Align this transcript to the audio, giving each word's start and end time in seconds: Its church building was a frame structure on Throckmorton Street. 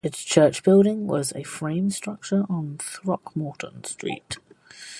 Its 0.03 0.23
church 0.23 0.63
building 0.63 1.05
was 1.05 1.31
a 1.35 1.43
frame 1.43 1.91
structure 1.91 2.43
on 2.49 2.75
Throckmorton 2.79 3.83
Street. 3.83 4.37